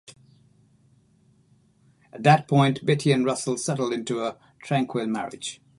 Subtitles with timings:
[2.11, 5.61] At that point, Betty and Russell settled into a tranquil marriage.